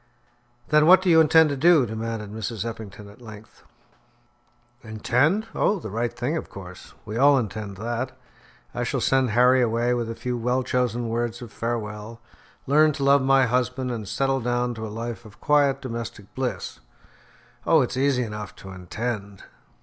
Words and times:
"Then 0.69 0.87
what 0.87 1.03
do 1.03 1.11
you 1.11 1.21
intend 1.21 1.49
to 1.51 1.55
do?" 1.55 1.85
demanded 1.85 2.31
Mrs. 2.31 2.65
Eppington 2.65 3.07
at 3.07 3.21
length. 3.21 3.61
"Intend! 4.83 5.45
Oh, 5.53 5.77
the 5.77 5.91
right 5.91 6.11
thing 6.11 6.35
of 6.37 6.49
course. 6.49 6.95
We 7.05 7.17
all 7.17 7.37
intend 7.37 7.77
that. 7.77 8.11
I 8.73 8.83
shall 8.83 8.99
send 8.99 9.29
Harry 9.29 9.61
away 9.61 9.93
with 9.93 10.09
a 10.09 10.15
few 10.15 10.39
well 10.39 10.63
chosen 10.63 11.07
words 11.09 11.39
of 11.43 11.53
farewell, 11.53 12.19
learn 12.65 12.93
to 12.93 13.03
love 13.03 13.21
my 13.21 13.45
husband 13.45 13.91
and 13.91 14.07
settle 14.07 14.41
down 14.41 14.73
to 14.73 14.87
a 14.87 14.89
life 14.89 15.23
of 15.23 15.39
quiet 15.39 15.83
domestic 15.83 16.33
bliss. 16.33 16.79
Oh, 17.67 17.81
it's 17.83 17.95
easy 17.95 18.23
enough 18.23 18.55
to 18.55 18.71
intend!" 18.71 19.43